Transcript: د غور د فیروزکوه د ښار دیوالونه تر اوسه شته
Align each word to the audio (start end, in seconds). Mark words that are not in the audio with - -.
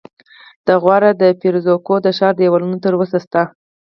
د 0.67 0.69
غور 0.81 1.03
د 1.21 1.23
فیروزکوه 1.39 1.97
د 2.03 2.07
ښار 2.17 2.33
دیوالونه 2.39 2.77
تر 2.83 2.93
اوسه 2.97 3.17
شته 3.25 3.41